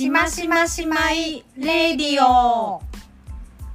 [0.00, 2.80] しましましまいレディオ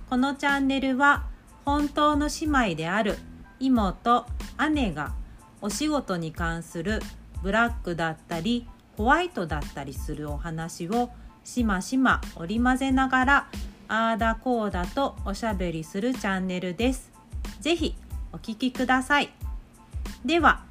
[0.10, 1.28] このチャンネルは
[1.66, 3.20] 本当の姉妹である
[3.60, 4.26] 妹
[4.72, 5.14] 姉が
[5.62, 7.00] お仕事に関する
[7.44, 8.68] ブラックだったり
[8.98, 11.12] ホワイトだったりするお話を
[11.44, 13.48] しましま織り交ぜながら
[13.88, 17.12] あーだこーだとおしゃべりするチャンネルです。
[17.60, 17.96] ぜひ
[18.34, 19.30] お聞きください。
[20.26, 20.64] では、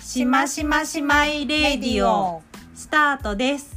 [0.00, 2.42] しましましまいレディオ
[2.74, 3.71] スタートです。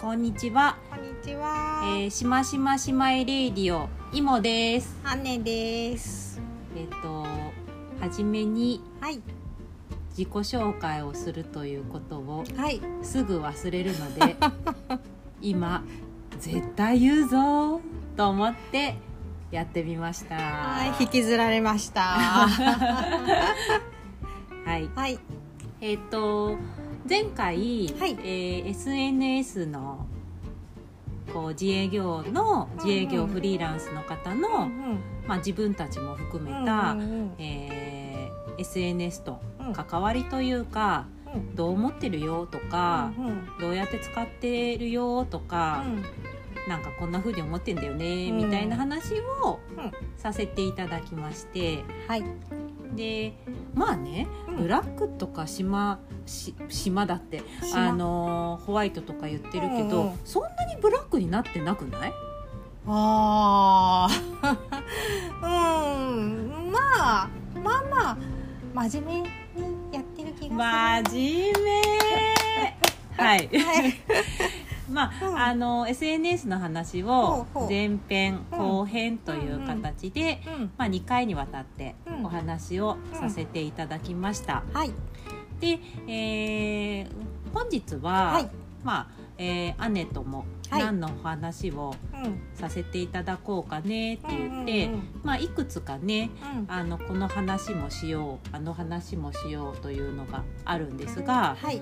[0.00, 0.76] こんにちは。
[0.90, 4.96] こんにちは、えー、しましましまいレディオいもです。
[5.24, 6.40] 姉です
[6.76, 7.22] えっ、と
[8.00, 9.20] はじめにはい
[10.10, 14.36] 自己紹介をするということをはいすぐ忘れるので
[15.42, 15.82] 今
[16.38, 17.80] 絶対言うぞ
[18.16, 18.94] と思って
[19.50, 20.36] やってみました。
[20.36, 22.02] はい引きずられました
[24.64, 24.88] はい。
[24.94, 25.18] はい
[25.80, 26.56] えっ、と
[27.08, 27.56] 前回、
[27.98, 28.18] はい。
[28.22, 30.06] えー SNS の
[31.32, 37.34] こう自営業の自営業うんうんフリーランスの方の、うんまあ、自分たちも含めうんた、うんうん。
[37.38, 39.72] えー SNS とうん。
[39.72, 41.54] 関わりというか、うん。
[41.54, 43.48] どう思ってるよとか、うんうん。
[43.60, 45.84] どうやって使ってるよとか、
[46.68, 48.36] なんかこんな風に思ってんだよね、うん。
[48.38, 49.14] みたいな話
[49.44, 49.92] をうん。
[50.16, 51.84] させていただきまして。
[52.08, 52.24] はい。
[52.96, 53.34] で
[53.74, 54.56] まあね、うん。
[54.58, 57.88] ブラックとか島し島だって島。
[57.88, 60.18] あのーホワイトとか言ってるけど、うんうん。
[60.24, 62.12] そんなにブラックになってなくない？
[62.86, 64.56] あー。
[65.42, 66.70] うん。
[66.72, 66.78] ま
[67.24, 67.28] あ
[67.62, 68.16] まあまあ
[68.88, 69.28] 真面目に
[69.92, 71.14] やってる気がする。
[71.14, 71.82] 真面目。
[73.24, 73.48] はい。
[73.48, 73.94] はい
[74.98, 75.38] まあ、うん。
[75.38, 80.70] あの SNS の話ほを前編後編という形で、うん。
[80.76, 82.26] まあ、2回にわたってうん。
[82.26, 84.64] お話をさせていただきました。
[84.72, 84.90] はい。
[85.60, 85.78] で、
[86.08, 87.08] えー
[87.54, 88.50] 本日は、はい。
[88.84, 89.06] まあ
[89.38, 90.82] えー姉ともはい。
[90.82, 92.40] 何のお話をうん。
[92.54, 95.02] させていただこうかねって言って、うんうん。
[95.22, 96.64] まあ、いくつかねうん。
[96.68, 101.80] あのこの話もしようあの話もしようというのがあるんですが、はい。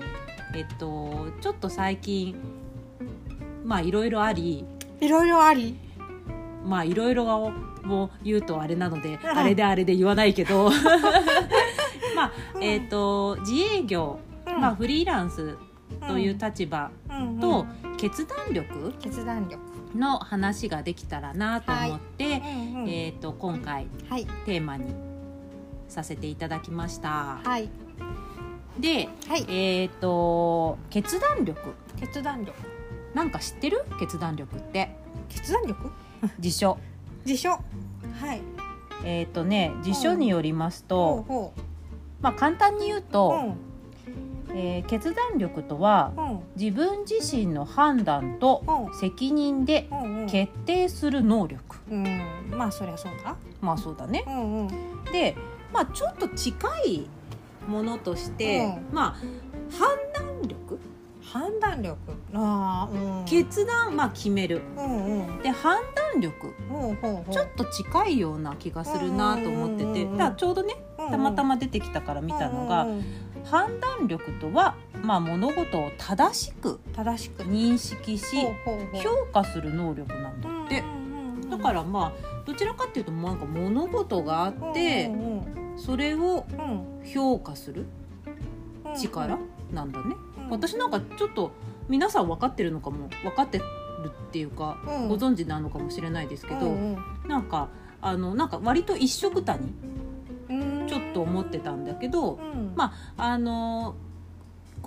[0.55, 2.35] えっと、ちょっと最近
[3.67, 4.65] まあいろいろあり。
[5.01, 5.77] いろいろあり。
[6.63, 10.71] まあいろいろを言うとあれなので、うんあれであれで言わないけど。
[12.15, 14.61] まあ、えっと自営業、うん。
[14.61, 15.57] まあ、フリーランス
[16.07, 17.97] という立場うんとうん。
[17.97, 19.59] 決断力決断力。
[19.95, 22.89] の話ができたらなと思って、うんうん。
[22.89, 24.25] えっと今回はい。
[24.45, 24.85] テーマに
[25.89, 27.39] させていただきました。
[27.43, 27.69] はい。
[28.79, 29.45] で、はい。
[29.49, 31.73] えっと決断力。
[31.99, 32.76] 決断力
[33.17, 33.83] なんか知ってる？
[33.99, 34.95] 決断力って。
[35.27, 35.89] 決断力？
[36.39, 36.77] 辞書。
[37.25, 37.49] 辞書。
[37.49, 37.59] は
[38.35, 38.41] い。
[39.03, 41.53] えっ、とね辞書によりますほと、うほ
[42.21, 43.57] まあ簡単に言ううと、ん。
[44.53, 46.39] えー決断力とはうん。
[46.55, 48.99] 自分自身の判断とうん。
[48.99, 50.27] 責任でうんうん。
[50.27, 52.05] 決定する能力、うん。
[52.51, 53.35] まあそりゃそうだ。
[53.61, 54.25] まあそうだね。
[54.27, 55.03] うんうん。
[55.11, 55.35] で
[55.73, 56.55] まあちょっと近
[56.85, 57.07] い
[57.67, 60.79] ものとして、うまあ判断力
[61.31, 61.97] 判断力。
[62.33, 63.25] ああうん。
[63.25, 64.61] 決断まあ決める。
[64.77, 65.41] うんうん。
[65.41, 65.81] で判
[66.13, 66.53] 断力。
[66.69, 67.33] ほうほうほう。
[67.33, 70.03] ちょっと近いような気がするなと思ってて。
[70.03, 73.03] うんうんだからちょうどねたまたま出てきたから見たのが、うんうんうん。
[73.45, 77.43] 判断力とは、まあ、物事を正しく正しく。
[77.43, 78.25] 認識し
[79.01, 80.83] 評価する能力なんだって。
[81.49, 82.11] だからまあ
[82.45, 85.09] どちらかっていうとなんか物事があって
[85.77, 87.01] それをうん。
[87.05, 87.85] 評価する
[88.85, 89.37] うん力
[89.71, 90.05] なんだね。
[90.07, 91.51] うん私なんかちょっと
[91.87, 93.63] 皆さん分かってるのかも分かってる
[94.07, 95.07] っていうかうん。
[95.09, 96.97] ご存知なのかもしれないですけどうん
[97.27, 97.69] なんか
[98.01, 99.73] あのなんか割と一緒くたに
[100.49, 100.87] うん。
[100.87, 102.73] ちょっと思ってたんだけどうん。
[102.75, 103.95] まあの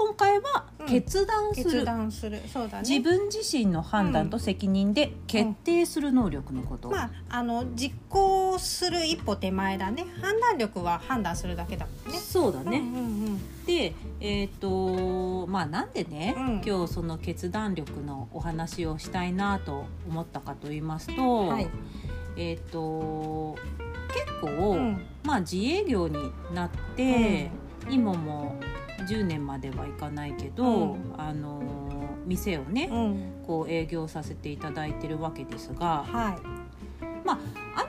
[0.00, 1.64] 今回は決断する。
[1.64, 2.40] 決断する。
[2.50, 2.88] そうだね。
[2.88, 10.06] 自分自身の判断と責任で決定する能力のこと、まああの実行する一歩手前だね。
[10.22, 12.18] 判断力は判断するだけだもんね。
[12.18, 12.96] そうだね、うんう
[13.30, 16.62] んでえっ、とまあなんでね、うん。
[16.64, 21.68] 今日その決断力のお話をしたいなと思ったかと言いますと、うんはい。
[22.38, 23.54] えっ、と
[24.14, 25.02] 結構、うん。
[25.24, 27.50] まあ自営業になって、
[27.90, 28.56] 今も
[29.00, 31.14] 10年まではいかないけど、うん。
[31.16, 31.62] あの
[32.26, 33.44] 店をね、うん。
[33.46, 36.36] こう営業させていただいてるわけですがは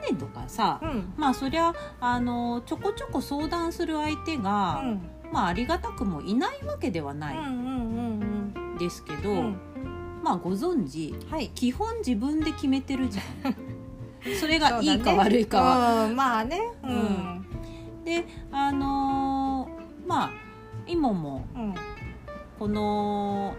[0.09, 1.13] 姉とかさ、いうん。
[1.17, 5.01] まあそりゃあのちょこちょこ相談する相手が、うん。
[5.31, 7.37] まあありがたくもいないわけではない
[8.79, 9.57] ですけど、うん。
[10.23, 11.49] まあご存知はい。
[11.49, 13.55] 基本自分で決めてるじゃん。
[14.39, 16.05] それがいいか悪いかは。
[16.05, 16.15] うん。
[16.15, 16.59] まあね。
[16.83, 17.45] ううんん。
[18.03, 20.31] であのーまあ
[20.91, 21.75] 今もうん。
[22.59, 23.55] この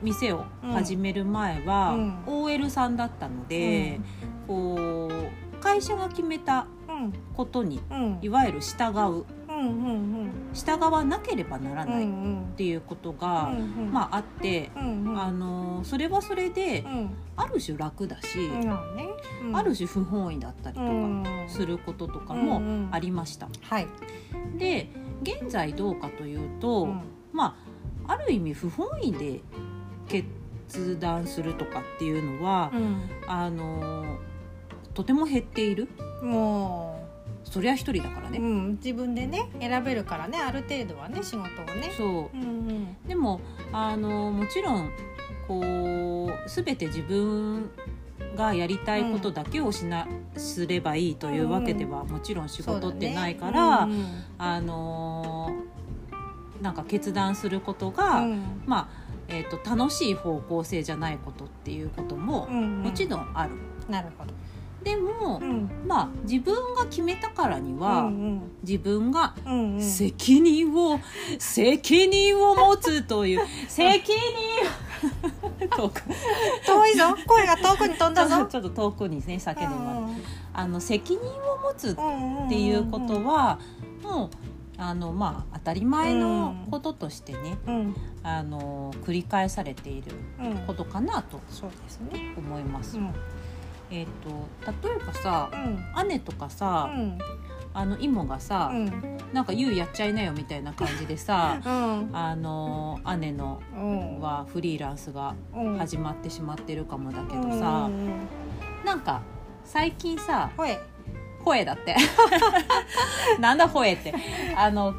[0.00, 2.44] 店を始める前は、うん。
[2.44, 4.00] OL さんだったので、
[4.46, 7.12] こう会社が決めたうん。
[7.34, 8.18] ことにうん。
[8.22, 9.24] いわゆる従う
[10.54, 14.82] 従わなければならないっんていうことが、うんまああって、あ
[15.32, 17.10] のーそれはそれでうん。
[17.36, 18.50] ある種楽だし、
[19.54, 21.22] ある種不本意だったりとうん。
[21.22, 23.48] かすることとかもありました。
[23.62, 23.86] はい。
[24.56, 24.90] で
[25.22, 27.00] 現在どうかというと、うん。
[27.32, 27.56] ま
[28.06, 29.40] あある意味不本意で
[30.08, 32.72] 決断するとかっていうのは、
[33.26, 34.18] あの
[34.94, 35.88] とても減っている。
[36.22, 36.97] も
[37.44, 41.92] そりゃ一人だからう、うね、ん、自分でね選べるからねある程度はね仕事をね。
[41.96, 42.36] そう。
[42.36, 42.96] うんうん。
[43.06, 43.40] でも
[43.72, 44.90] あのもちろん
[45.46, 47.70] こう全て自分
[48.36, 50.06] がやりたいことだけをしな、
[50.36, 54.04] すればいいというわけではもちろん仕事ってないから、そうだね。
[54.38, 55.50] あの
[56.60, 58.62] なんか決断することが、うん。
[58.66, 62.82] まあえー、と楽しい方向性じゃないことっていうこともうんうん。
[62.82, 63.52] もちろんある。
[63.88, 64.32] なるほど、
[64.82, 65.70] でも、うん。
[65.86, 69.82] まあ自分が決めたからには、うん自分がうんうん。
[69.82, 71.00] 責任を、
[71.38, 74.18] 責任を持つという 責任
[75.76, 76.02] 遠く。
[76.66, 77.04] 遠いぞ。
[77.26, 78.44] 声が遠くに飛んだぞ。
[78.50, 80.04] ちょっと遠くにね叫んでもらう。
[80.52, 83.58] あの責任を持つっっていうことは、
[84.02, 84.30] もう
[84.76, 87.96] あのまあ当たり前のこととしてね、うん。
[88.22, 92.34] あの繰り返されているうんことかなとそうですね。
[92.36, 92.98] 思います。
[92.98, 93.14] うん
[93.90, 96.08] えっ、と例えばさうん。
[96.08, 97.18] 姉とかさ、うん。
[97.74, 99.18] あのイモがさ、うん。
[99.32, 102.10] なんか「ゆうやっちゃいなよ」みたいな感じでさ うん。
[102.12, 104.20] あの姉のうん。
[104.20, 105.78] はフリーランスがうん。
[105.78, 109.20] 始まってしまってるかもだけどうんさ、うなんか
[109.64, 110.78] 最近さ声
[111.44, 111.96] 「ほえ」だって。
[113.40, 114.14] なんだ「ほえ」って。
[114.56, 114.94] あの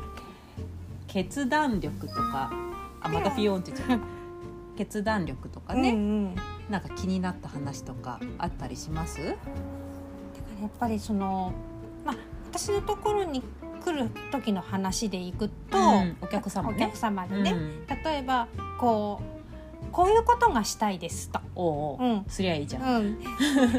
[1.08, 2.52] 決断力とか
[3.02, 4.06] あまたフィヨンって言っちゃった
[4.78, 6.36] 決断力とかね、うんうん
[6.70, 9.18] なんか気になった話とかあったりします？
[9.18, 9.40] だか
[10.56, 11.52] らやっぱりその
[12.06, 12.16] まあ
[12.52, 13.42] 私のところに
[13.84, 16.76] 来る時の話でいくと、うんお客様ね。
[16.78, 17.88] お客様にね、うん。
[17.88, 18.48] 例えば
[18.80, 19.40] こう
[19.92, 21.40] こういうことがしたいですと。
[21.56, 22.26] おうおう、うん。
[22.28, 23.20] すりゃいいじゃん、うん、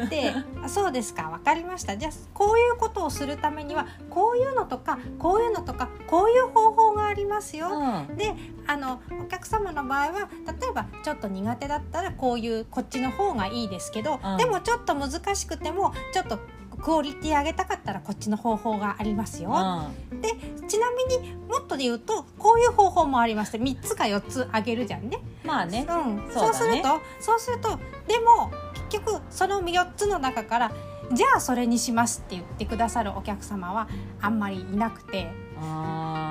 [0.09, 1.29] であそうですか。
[1.29, 1.95] 分かりました。
[1.95, 7.69] じゃあこういうことをするためにはこういうのとかこういうのとかこういう方法がありますよ。
[7.69, 8.17] うん。
[8.17, 8.33] で
[8.71, 10.29] あのお客様の場合は
[10.61, 14.37] 例えばちょっと苦手だったらこういうこっちの方がいいですけど、うん。
[14.37, 16.39] でもちょっと難しくてもちょっと
[16.81, 19.49] クオリティ上げたかったらこっちの方法がありますよ。
[19.51, 25.17] うちなみにもっとで言うとこういう方法もありまして3つか4つあげるじゃんね。
[25.43, 25.85] ん、まあね。
[25.89, 26.53] うん、そうだね。
[26.53, 27.77] するとそうすると
[28.07, 28.51] でも
[28.89, 30.71] 結局その4つの中から
[31.11, 33.89] じゃあそれにしますって言ってくださるお客様は
[34.21, 35.29] あんまりいなくて。
[35.63, 36.30] あ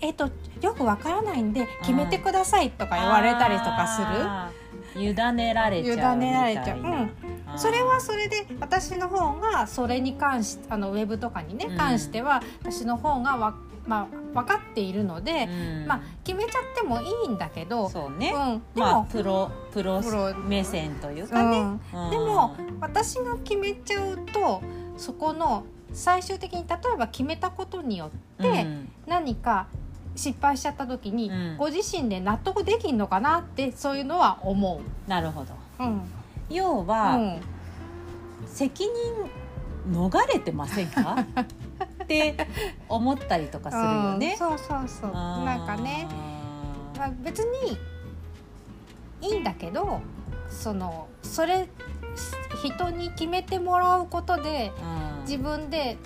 [0.00, 0.30] えええっと
[0.60, 4.00] よくわからないんで決めてください」とか言われたりとかす
[4.96, 5.02] る？
[5.02, 7.10] 委ねられちゃう委ねられちゃう、ん、
[7.56, 11.76] それはそれで私の方がそれに関してあのウェブとかにねうん。
[11.76, 13.54] 関しては私の方がわ、
[13.86, 15.86] まあ、分かっているので、うん。
[15.86, 20.00] まあ、決めちゃってもいいんだけど、そうね、うん、でも、まあプロプロ。
[20.46, 21.78] 目線というかね、
[22.10, 24.62] でも私が決めちゃうと
[24.96, 28.92] そこの最終的に例えば決めたことによってうん。
[29.06, 29.68] 何か
[30.18, 31.56] 失敗しちゃった時に、うん。
[31.56, 35.54] ご自身で納得できんのかなってそういうのは思なるほど。
[35.78, 35.84] う。
[35.84, 36.00] うん。
[36.50, 37.40] 要は、うん。
[38.46, 38.92] 責任
[39.92, 41.16] 逃れてませんか？
[42.04, 42.36] って
[42.88, 44.34] 思ったりとかするようんね。
[44.38, 45.12] そうそうそう。
[45.12, 46.06] なんかね、
[46.98, 47.78] まあ、別に
[49.20, 50.00] いいんだけど
[50.48, 51.68] そのそれ
[52.64, 55.22] 人に決めてもらうことでうん。
[55.22, 55.98] 自分で、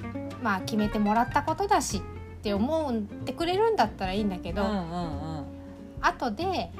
[0.42, 2.02] まあ、決めてもらったことだし
[2.42, 2.94] って思っ
[3.25, 4.78] てくれるんだったらいいんだけど、うんうんう
[5.42, 5.44] ん。
[6.00, 6.72] 後で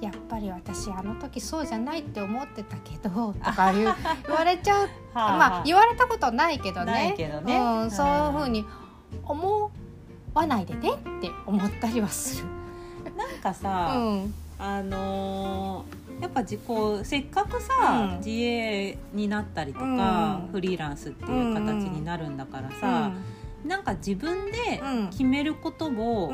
[0.00, 3.94] やっぱり私あの時そうじゃないって思ってたけど とか言う
[4.28, 4.88] 言われちゃう。
[5.12, 7.16] はあまあ言われたことないけどね。
[7.18, 7.58] ね。
[7.58, 8.64] うん、そういうふうに
[9.24, 9.70] 思
[10.34, 12.48] わないでねって思ったりはする。
[13.16, 14.32] なんかうさ、ん。
[14.58, 18.18] あのーやっぱじこうせっかくさ、うん。
[18.18, 20.48] 自営になったりとか、うん。
[20.52, 23.10] フリーランスっていう形になるんだからさ、
[23.66, 25.10] なんか自分でうん。
[25.10, 26.32] 決めることを、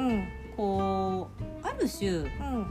[0.57, 2.27] こうある種うん。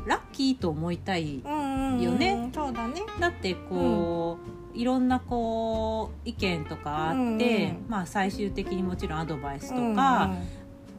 [0.06, 2.50] ラッキーと思いたいよね。
[2.54, 3.02] そうだね。
[3.20, 4.38] だってこ
[4.74, 10.32] う、いろんなこう意見とかあって、まあ最終的にもちろんアドバイスとうんか、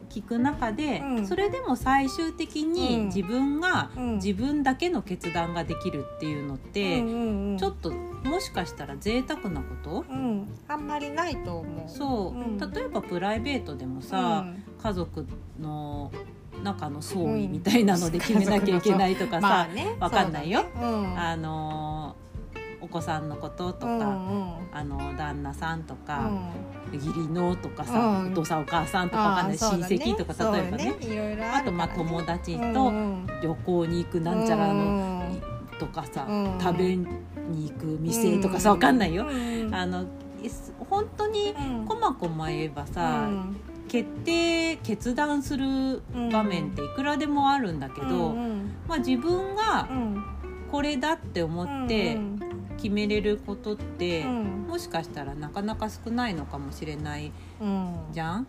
[0.09, 1.27] 聞く中で、うん。
[1.27, 3.05] それでも最終的にうん。
[3.07, 4.15] 自分がうん。
[4.15, 7.57] 自分だけの決断ができるっていうのって、うん。
[7.57, 10.05] ちょっともしかしたら贅沢なこと？
[10.09, 10.47] うん。
[10.67, 11.89] あんまりないと思う。
[11.89, 12.57] そう、うん。
[12.57, 14.63] 例えばプライベートでもさ、うん。
[14.81, 15.27] 家族
[15.59, 16.11] の
[16.63, 19.95] 中の葬儀みたいなので決めなきゃいけないとかさ、まあね。
[19.99, 20.63] わかんないよ。
[20.63, 20.69] ね。
[20.81, 21.19] うん。
[21.19, 22.23] あのー
[22.81, 24.53] お子さんのこととか、うんうん。
[24.73, 26.29] あの旦那さんとか、
[26.91, 26.99] うん。
[26.99, 28.31] 義理のとかさ、うん。
[28.33, 30.93] お父さんお母さんとかわかんない、あーそうだ親戚とか例えばね。
[30.99, 33.27] そうだいろいろあとまあ友達うんとうん。
[33.41, 34.77] 旅行に行くなんちゃらの、う
[35.33, 35.41] ん
[35.79, 36.57] とかさ、うん。
[36.61, 36.97] 食べ
[37.49, 39.25] に行く店とかさわかんないよ。
[39.29, 39.33] う
[39.69, 39.73] ん。
[39.73, 40.05] あの
[40.89, 41.85] 本当にうん。
[41.85, 43.55] こまこま言えばさ、うん。
[43.87, 50.23] 決定決断する場面っていくらでもあるんだけど、うんまあ、自分がうん。
[50.71, 52.39] これだって思ってうん
[52.77, 54.65] 決めれることって、うん。
[54.67, 57.31] もしかしたらなかなか少ないのかもしれない
[57.61, 57.95] うん。
[58.11, 58.47] じゃん？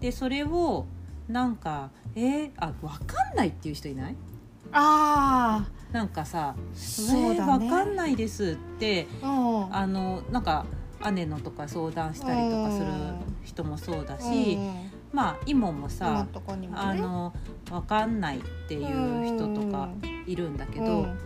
[0.00, 0.86] でそれを
[1.28, 4.16] なんかえー、あ分かんないっていう人いない？
[4.72, 9.74] あなんかさあ「そうだねえー、分かんないです」ってうん。
[9.74, 10.64] あのなんか
[11.12, 12.86] 姉のとか相談したりとかする
[13.42, 16.26] 人もそうだし、うんまあ妹も今さ
[16.56, 16.68] ね。
[16.74, 17.34] あの
[17.68, 19.90] 分かんないっていう人とか
[20.26, 21.18] いるんだけど、うん。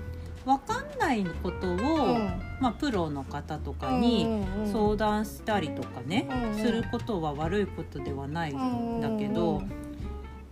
[0.44, 2.30] 分かんないことを、うん。
[2.60, 9.62] まあ、プロの方とかにうんうん相談したりとかね、うんすることは悪いことではないんだけど、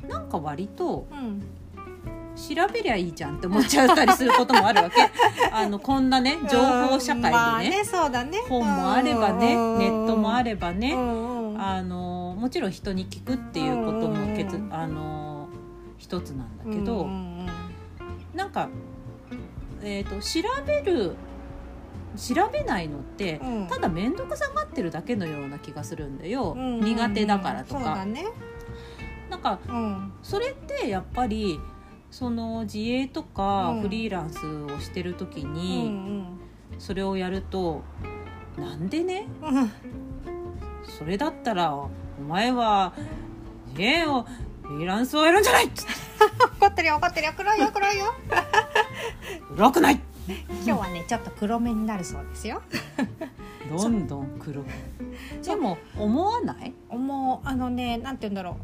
[0.08, 1.42] なんか割とうん
[2.36, 5.10] 調べりゃいいじゃんって思っちゃったりすることもあるわけ。
[5.52, 8.38] あのこんなね情報社会でね,、まあねそうだね。
[8.48, 9.78] 本もあればね、うん。
[9.78, 11.60] ネットもあればうね、んうん。
[11.62, 14.68] あのもちろん人に聞くっていうこともけつ、うん。
[14.72, 15.48] あの
[15.96, 17.34] 一つなんだけど、うんうん
[18.34, 18.68] なんか、
[19.80, 21.14] えー、と調べる
[22.16, 23.66] 調べないのって、うん。
[23.68, 28.04] ただ面倒くさがってるだけのような気がするんだよ、うん苦手だからとか。
[28.04, 28.24] ね。
[29.30, 30.12] なんかうん。
[30.22, 31.60] それってやっぱり
[32.16, 33.80] その自営とかうん。
[33.82, 36.24] フリーランスをしてる時うんに
[36.78, 37.82] それをやると、
[38.56, 39.26] なんでね？
[40.98, 41.90] それだったらお
[42.28, 42.92] 前は
[43.70, 44.22] 自営を
[44.62, 45.66] フリーランスをやるんじゃない！
[46.60, 47.32] 怒ってるよ怒ってるよ。
[47.36, 48.14] 黒いよ黒いよ。
[49.56, 50.00] 黒くない！
[50.28, 52.62] 今日はねちょっと黒目になるそうですよ。
[53.76, 54.66] どんどん黒く。
[55.44, 56.72] でも思わない？
[56.96, 57.48] もう。
[57.48, 58.56] あのねなんて言うんだろ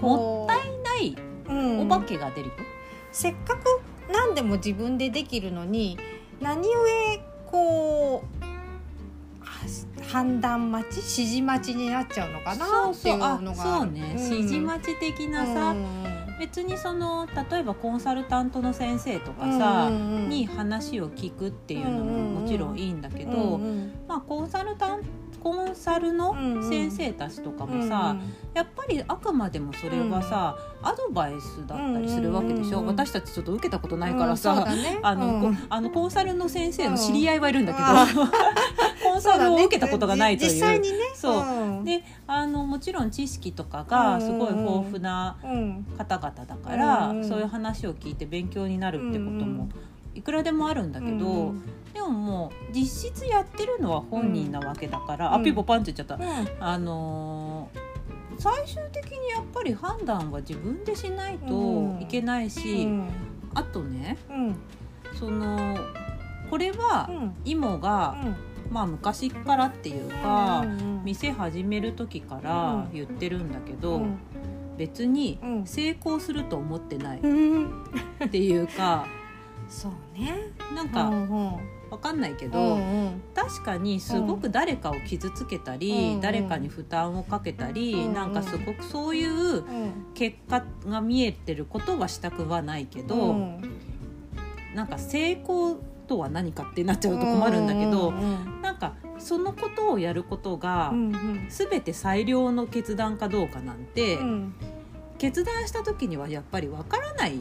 [0.00, 0.02] う。
[0.04, 1.16] もったいない
[1.48, 1.80] うん。
[1.82, 2.54] お化けが出るよ、
[3.18, 3.64] せっかく
[4.12, 5.98] 何でも自分でできるのに
[6.40, 8.44] 何故こう
[9.40, 9.66] は
[10.08, 15.74] 判断待ち指示待ちになっちゃうのかなっていうのがあそうね、指示待ち的なさ、
[16.38, 23.58] 別にその例えばコンサルタントの先生とかさ、に話を聞くっていうのももちろんいいんだけど、
[24.06, 25.02] まあ、コンサルタン
[25.42, 26.34] コンサルの
[26.68, 28.16] 先生たちとかもさ、
[28.54, 32.96] やっぱりあくまでもそれはさ、アドバイスだったりするわけでしょ、うんうんうん。
[32.96, 34.66] 私たちちょっと受けたことないからさ、
[35.02, 37.86] あの、こあのコンサルの先生の知り合いはいるんだけど、
[39.10, 40.50] コンサルを受けたことがないという。
[40.50, 40.98] 実際にね。
[41.14, 41.84] そう。
[41.84, 45.86] であのもちろん知識とかがすごい豊富なうん。
[45.96, 49.68] 方々だから、うんそういう話を聞いて勉強になるってことも
[50.14, 51.62] いくらでもあるんだけど、うん
[51.98, 55.40] でももう実質やってるのは本人なわけだから、うん。
[55.40, 56.48] あピポパンって言っちゃった、うん。
[56.60, 57.88] あのー
[58.40, 63.10] 最終的にやっぱり判断は自分でしないといけないし、うん。
[63.52, 64.56] あとねうん。
[65.18, 65.76] その
[66.48, 67.34] これはうん。
[67.44, 68.16] イが、
[68.70, 74.18] まあ昔からっていうか、うん店始める時から言ってるんだけど、うん。
[74.76, 75.66] 別にうん。
[75.66, 77.84] 成功すると思ってないうん。
[78.24, 79.04] っていうか。
[79.68, 80.52] そうね。
[80.76, 81.10] なんか
[81.88, 83.22] うんうんわかんないけど、うんうん。
[83.34, 89.64] 確かにすごく誰かを傷つけたり、うん誰かに負担をかけたり、うんなんかすごくそういううん。
[90.14, 93.62] 結果が見えてることはしたくはないけど、うん。
[94.74, 101.46] なんか成功とは何かってなっちゃうと困るんだけど、うんなんかそのことをやることがうんうん。
[101.48, 104.54] 全て最良の決断かどうかなんて、うん。
[105.18, 107.40] 決断した時にはやっぱりわからない、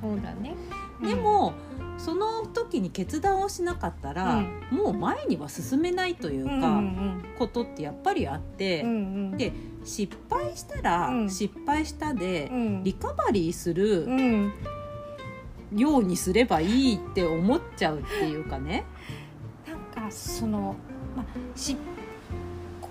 [0.00, 0.56] そうだね。
[1.00, 1.52] でも
[1.98, 7.24] その時に決断をしなかったら、もう前には進めないといううんか、うん。
[7.38, 8.94] ことってやっぱりあって、うんう
[9.34, 9.36] ん。
[9.36, 9.52] で
[9.84, 11.30] 失敗したら、うん。
[11.30, 12.84] 失敗したで、うん。
[12.84, 14.52] リカバリーするうん。
[15.74, 18.84] ようにすればいいって思っちゃうっていうかね。
[19.66, 20.76] なんかその、
[21.16, 21.26] まあ、
[21.58, 21.76] し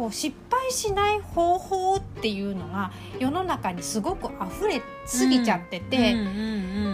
[0.01, 5.89] こう失敗しない方法っていうのが世の中にすごく溢れすぎちゃってて、っ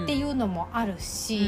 [0.06, 1.40] ていうのもあるし、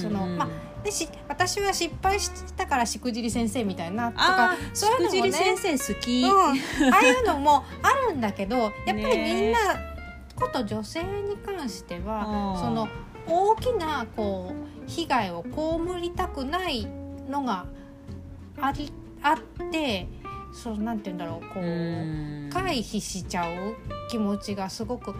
[0.00, 0.48] そのまあ
[0.84, 6.22] でし私は失敗したからしくじり先生みたいなとあかあそういうのもね先生好き。
[6.22, 9.58] うん、ああいうのもあるんだけど やっぱりみんな
[10.36, 12.86] こと女性に関してはその
[13.26, 14.54] 大きなこ
[14.86, 16.86] う被害を被りたくない
[17.28, 17.66] のが
[18.60, 19.38] ありあっ
[19.72, 20.06] て
[20.52, 21.62] そうなんて言うんだろうこう。
[21.62, 23.76] うん回避しちゃう
[24.10, 25.14] 気持ちがすごく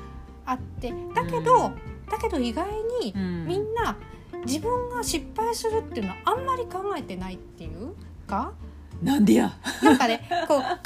[0.45, 1.75] あってだけど、うん
[2.11, 2.67] だけど意外
[3.01, 3.97] にうんみんな
[4.45, 7.95] 自分が失敗するっていうのはあんまり考えてないっていう
[8.27, 8.53] か
[9.01, 9.53] なんでや？
[9.81, 10.81] なんかねこう開業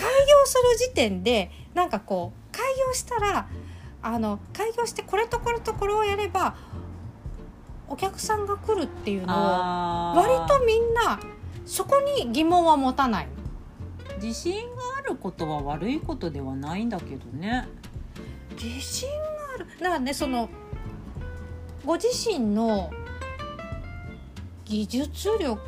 [0.45, 3.47] する時点でなんかこう開業したら
[4.03, 6.57] あの開業してこれとこれとこれをやれば
[7.89, 11.19] お客さんが来るっていうのを割とみんな
[11.65, 13.29] そこに疑問は持たない。
[14.25, 17.69] 自信があることは悪いことではないんだけどね。
[18.53, 19.17] 自信が
[19.57, 19.67] ある。
[19.67, 20.49] だからねその
[21.85, 22.91] ご自身の
[24.65, 25.61] 技術力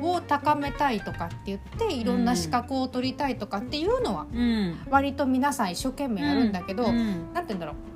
[0.00, 4.78] を高めたいとかって言っていろんな資格を取りたいとかっていうのはうん。
[4.88, 7.34] 割と皆さん一生懸命やるんだけど、うん。
[7.34, 7.91] なんて言うんだろう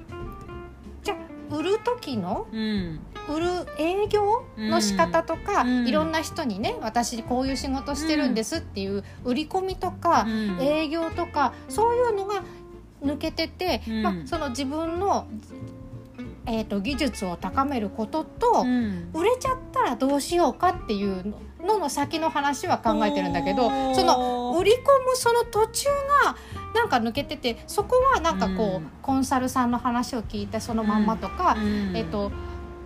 [1.50, 3.00] 売る時のうん。
[3.29, 3.47] 売る
[3.79, 5.88] 営業の仕方とか、うん。
[5.88, 10.61] いろんな人にね私こういう仕事してるんですっていう売り込みとか、うん。
[10.61, 12.43] 営業とかそういうのが
[13.03, 14.03] 抜けてて、うん。
[14.03, 15.26] まあ、その自分の、
[16.47, 19.11] えー、と技術を高めることと、うん。
[19.12, 21.35] 売れちゃったらどうしようかっていう
[21.67, 25.88] のの先の話は考えてるんだけどその売り込むその途中
[26.25, 26.37] が
[26.75, 28.91] なんか抜けててそこはなんかこう、うん。
[29.03, 31.97] コンサルさんの話を聞いてそのまんまとか、うん。
[31.97, 32.31] えっ、と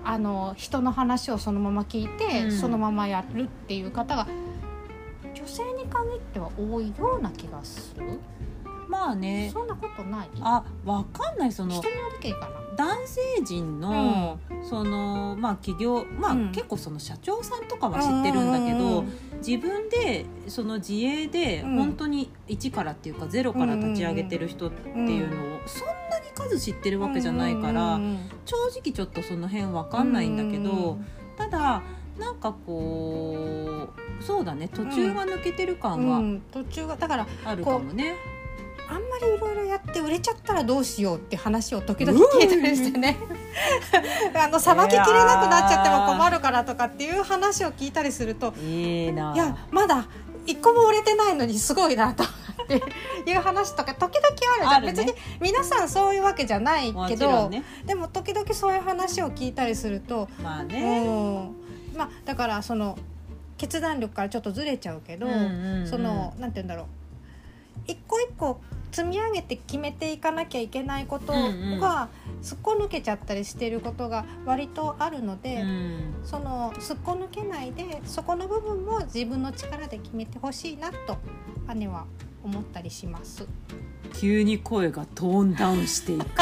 [0.05, 2.53] あの人の話をそのまま聞いて、うん。
[2.53, 4.27] そのままやるっていう方が
[5.35, 8.19] 女性に限っては多いような気がする。
[8.91, 9.51] まあね。
[9.53, 11.53] そんなことないあわかんない。
[11.53, 12.61] その人によるけかな。
[12.77, 16.53] 男性陣の、そのまあ企業まあ、うん。
[16.53, 19.05] 結構その社長さんとかは知ってるんだけど、
[19.47, 21.77] 自分でその自営でうん。
[21.77, 30.99] 本当に一からっていうかゼロから立ち上げてる人っていうのをそんなに数知ってるわけじゃないから、うん正直ちょっとその辺わかんないんだけど、
[31.37, 31.83] ただ
[32.19, 33.89] なんかこ
[34.21, 34.69] うそうだね。
[34.69, 36.43] 途中が抜けてるう感はん。
[36.51, 38.17] 途中がだからあるかもね。
[39.21, 43.17] りいろいろやって売れちゃったらどうしようって話を時々聞いたりしてね。
[44.35, 49.33] あのさばききれなくなっちゃっても困るからとかっていう話を聞いたりするといいな。
[49.35, 50.07] いやまだ
[50.47, 52.27] 一個も売れてないのにすごいなとっ
[53.25, 54.93] ていう話とか時々あるじゃん、ね。
[54.93, 57.65] 別に皆さんそういうわけじゃないもけど、ね。
[57.85, 61.05] でも時々そういう話を聞いたりするとまあね。
[61.07, 61.11] う
[61.95, 61.99] ん。
[61.99, 62.97] まあだからその
[63.59, 65.87] 決断力からちょっとずれちゃうけど、うんうんうん。
[65.87, 66.87] そのなんて言うんだろう
[67.87, 68.61] 一個一個
[68.93, 71.33] 積み上げて決めていかなきゃいけないこと
[71.81, 72.09] が
[72.43, 81.17] すっこ抜けちゃったりしてることが割とあるので、うんそのすっこ抜けないでそこの部分も自分の力で決めてほしいなと
[81.75, 82.05] 姉は
[82.45, 83.47] 思ったりします。
[84.15, 86.27] 急に声がトーンダウンしていく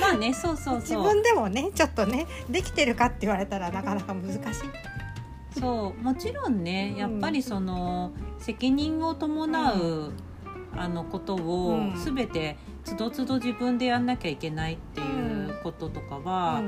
[0.00, 4.40] まあねそうそう自そう分でもねちょっとねできてるかって言われたらなかなか難しい。
[5.58, 10.12] そうもちろんねやっぱりその責任を伴う、
[10.76, 11.94] あのことをうん。
[11.96, 16.62] 全てつどつど自分でやんなきゃいけないっていうこととかは、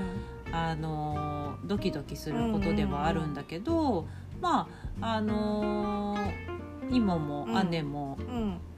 [0.53, 4.07] あのドキドキすることではあるんだけど、
[4.41, 4.69] ま
[5.01, 6.17] ああの
[6.91, 7.71] 今もうん。
[7.71, 8.19] 姉も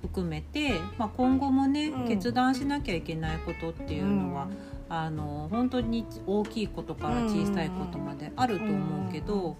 [0.02, 2.08] 含めて、まあ、今後もね、うん。
[2.08, 4.48] 決断しなきゃいけないことっていうのは、
[4.88, 9.56] あの本当に大きいことから小さいことまであると思うけど、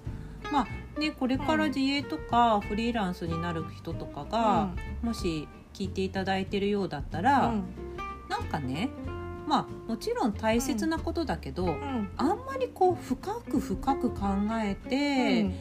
[0.53, 4.71] まあね、これから自営とかフリーランスになる人とかが、
[5.03, 7.65] もし聞いていただいてるようだったら、うん。
[8.29, 8.91] なんかね
[9.47, 12.09] まあもちろん大切なことだけど、うん。
[12.17, 14.21] あんまりこう深く深く考
[14.63, 15.55] えて、うん。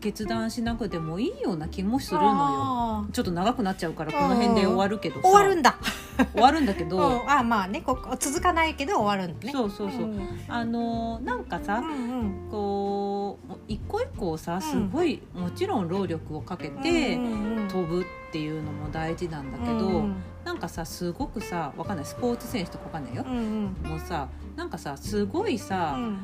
[0.00, 3.06] 決断しなくてもいいような気もするのよ。
[3.12, 5.22] ちょっと長くなっちゃうからこの辺で終わるけどさ。
[5.22, 5.76] 終わるんだ。
[6.32, 7.30] 終わるんだけうど、ん。
[7.30, 9.52] あまあねここ続かないけど終わるんだね。
[9.52, 10.20] そうそうそう、ん。
[10.48, 17.20] あのーなんかさ、うんこう一個一個をさすごい、もちろん労力をかけて、う
[17.64, 22.06] ん飛ぶっていうのも大事なんだけど、うんなんかさすごくさわかんない。
[22.06, 23.24] スポーツ選手とかわかんないよ。
[23.26, 23.76] う、ん。
[23.84, 26.22] もうさなんかさすごいさ、うん。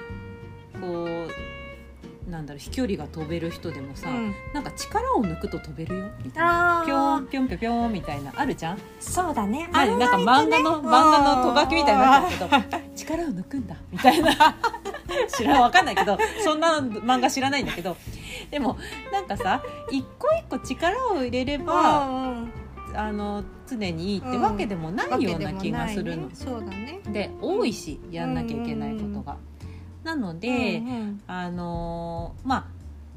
[0.80, 1.28] こう
[2.28, 6.80] なんだろう飛距離が飛べる人でもさ、うんなんか力を抜くと飛べるよみたいな。
[6.82, 8.78] あぴょーんぴょんぴょんぴょんみたいなあるじゃん？
[9.00, 9.68] そうだね。
[9.72, 14.32] 何なんか漫画の漫画のとがきみたいになってるけど力を抜くんだみたいな
[15.36, 17.96] 知らんわかんないけどそんな漫画知らないんだけど
[18.50, 18.78] でも
[19.12, 22.52] なんかさ一個一個力を入れれば、うん
[22.96, 26.30] あの常にいいってわけでもないような気がするの。
[26.32, 27.00] そうだね。
[27.08, 29.36] で多いしやんなきゃいけないことが。
[30.04, 32.64] なので、うんあのーまあ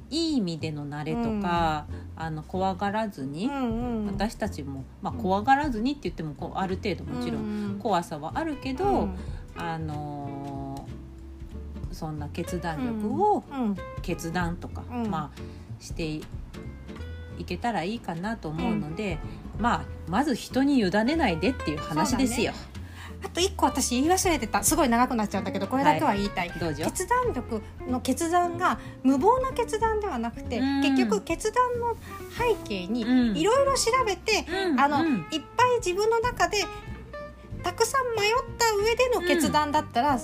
[0.10, 4.06] いい意味での慣れとか、あの怖がらずに、うんうん。
[4.08, 9.15] 私たちも、まあ、怖がらずにって言ってもこうある程度もちろんん怖さはあるけど、うん。
[9.58, 13.76] あのーそんな決断力をうん。
[14.02, 15.10] 決断とか、うん。
[15.10, 16.23] まあしてい
[17.38, 19.19] いけたらいいかなと思うので、
[19.60, 22.54] まあまず人に委ねないでっていう話ですよ。
[23.23, 24.63] あと一個私言い忘れてた。
[24.63, 26.84] すごい長くなっちゃうんだけどこれだけは言いたい、どうぞ。
[26.86, 30.82] 決断力の決断が無謀な決断ではなくて、うん。
[30.82, 31.95] 結局決断の
[32.38, 33.38] 背景にうん。
[33.38, 34.80] いろいろ調べて、うん。
[34.80, 35.25] あの、うん。
[35.32, 36.63] いっぱい自分の中で
[37.63, 40.19] たくさん迷った上での決断だったら、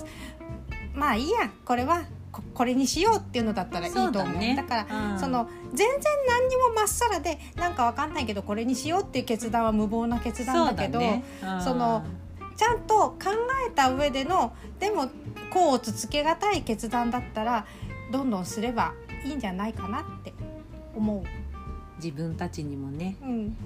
[0.94, 4.12] まあいいやこれはここれにしようっていうのだったらいいと思う。
[4.12, 4.64] だね。
[4.68, 5.18] からうん。
[5.18, 11.24] その全然何にもまっさらでなんかわかんないけどこれにしようっていう決断は無謀な決断だけどそね。
[11.42, 11.62] うん。
[11.62, 12.04] その
[12.56, 13.16] ちゃんと考
[13.66, 15.08] えた上でのでも
[15.50, 17.66] こう続けがたい決断だったら
[18.12, 20.32] どんどんすればいいんじゃないかなって
[20.94, 21.24] 思
[21.96, 23.56] 自分たちにもねう、うん、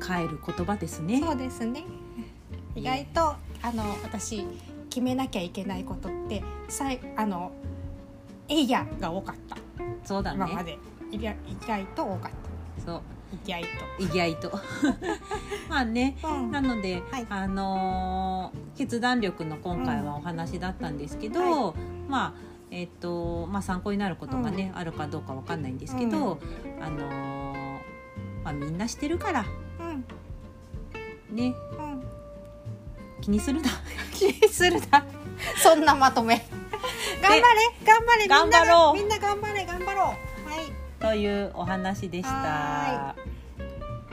[0.00, 1.20] 帰る言葉ですね。
[1.20, 1.84] そうですね。
[2.74, 3.20] 意外と
[3.62, 4.44] あの私
[4.90, 7.52] 決めなきゃいけないことってさいあの
[8.48, 9.56] エイヤが多かった。
[10.04, 10.78] そうだ今まね。
[11.10, 11.18] で意
[11.66, 12.32] 外と多かっ
[12.76, 12.82] た。
[12.84, 13.02] そう
[13.44, 13.64] 意外
[13.98, 14.50] 意外と。
[15.68, 16.50] まあねと、うん。
[16.50, 17.26] なので、はい。
[17.28, 21.74] あのー決断力の今回はお話だったんですけど、は
[22.08, 22.32] まあ
[22.72, 26.38] えっ、とまあ参考になることがね、あるかどうかわかんないんですけど、
[26.80, 27.78] あのー
[28.42, 29.44] まあみんなしてるから。
[29.80, 29.82] う
[31.32, 31.36] ん。
[31.36, 31.54] ね。
[31.78, 32.04] うん。
[33.20, 33.70] 気にするな。
[34.12, 35.04] 気にするな。
[35.56, 36.44] そんなまとめ。
[37.22, 37.42] 頑張れ。
[37.84, 38.28] 頑張れ。
[38.28, 38.94] 頑張ろう。
[38.94, 39.64] みんな頑張れ。
[39.64, 40.04] 頑張ろう。
[40.04, 40.14] は
[40.60, 40.72] い。
[41.00, 42.28] というお話でした。
[42.28, 43.14] は。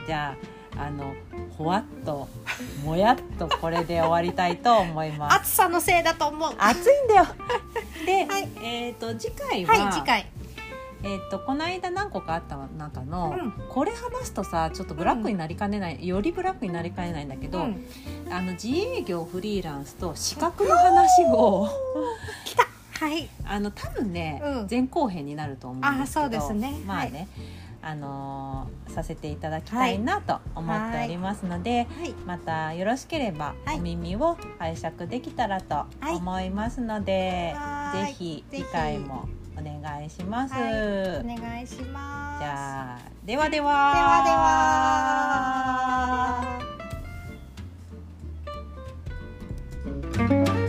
[0.06, 0.36] じゃ
[0.76, 1.14] ああの
[1.56, 2.28] ほわっと
[2.84, 5.36] もやっとこれで終わりたいと思います。
[5.36, 6.54] 暑さのせいだと思う。
[6.58, 7.26] 暑いんだよ。
[8.06, 8.48] で、はい。
[8.62, 10.26] えっ、と次回は、はい次回。
[11.04, 13.52] えっ、とこの間何個かあった中の、うん。
[13.68, 17.86] これ話すとさちょっとブラックになりかねない、よりブラックになりかねないんだけど、うん。
[18.30, 21.68] あの自営業フリーランスと資格の話を
[22.46, 22.66] 来た。
[23.04, 23.28] はい。
[23.44, 24.66] あの多分ね、うん。
[24.70, 26.80] 前後編になると思うんですけどあそうですね。
[26.86, 27.28] まあね、
[27.82, 40.54] あのさせていただきたいなと思っておりますので、はい、またよろしければお耳を拝借できたらと思いますので、はい、ぜひ次回もお願いします。
[40.54, 40.62] はい、
[41.20, 42.42] お願いします。
[42.42, 43.92] じゃあではでは。
[43.94, 44.22] では
[50.28, 50.61] では。